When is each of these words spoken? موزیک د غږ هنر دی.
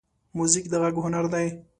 موزیک 0.37 0.65
د 0.71 0.73
غږ 0.81 0.95
هنر 1.05 1.25
دی. 1.33 1.47